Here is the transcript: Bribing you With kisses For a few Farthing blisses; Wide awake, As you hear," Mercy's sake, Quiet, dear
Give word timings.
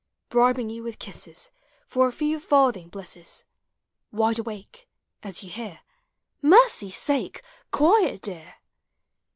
Bribing 0.29 0.71
you 0.71 0.81
With 0.81 0.97
kisses 0.97 1.51
For 1.85 2.07
a 2.07 2.11
few 2.11 2.39
Farthing 2.39 2.89
blisses; 2.89 3.43
Wide 4.11 4.39
awake, 4.39 4.89
As 5.21 5.43
you 5.43 5.51
hear," 5.51 5.81
Mercy's 6.41 6.97
sake, 6.97 7.43
Quiet, 7.69 8.23
dear 8.23 8.55